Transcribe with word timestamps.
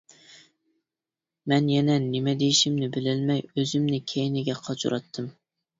مەن 1.53 1.69
يەنە 1.73 1.99
نېمە 2.07 2.35
دېيىشىمنى 2.41 2.91
بىلەلمەي 2.97 3.47
ئۆزۈمنى 3.53 4.05
كەينىگە 4.15 4.59
قاچۇراتتىم. 4.67 5.33